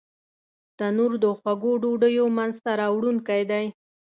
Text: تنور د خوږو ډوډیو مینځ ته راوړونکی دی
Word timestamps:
تنور 0.77 1.11
د 1.23 1.25
خوږو 1.39 1.71
ډوډیو 1.81 2.25
مینځ 2.37 2.55
ته 2.63 2.71
راوړونکی 2.81 3.41
دی 3.51 3.65